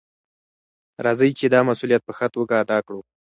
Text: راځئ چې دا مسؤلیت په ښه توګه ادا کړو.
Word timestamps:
راځئ 1.05 1.29
چې 1.39 1.45
دا 1.53 1.59
مسؤلیت 1.69 2.01
په 2.05 2.13
ښه 2.17 2.27
توګه 2.35 2.53
ادا 2.63 2.77
کړو. 2.87 3.01